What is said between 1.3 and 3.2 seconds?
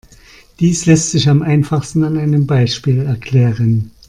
einfachsten an einem Beispiel